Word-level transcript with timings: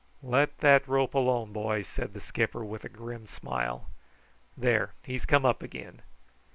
"Let 0.23 0.57
that 0.61 0.87
rope 0.87 1.13
alone, 1.13 1.53
boy," 1.53 1.83
said 1.83 2.13
the 2.13 2.19
skipper 2.19 2.65
with 2.65 2.83
a 2.83 2.89
grim 2.89 3.27
smile. 3.27 3.87
"There, 4.57 4.95
he's 5.03 5.27
come 5.27 5.45
up 5.45 5.61
again. 5.61 6.01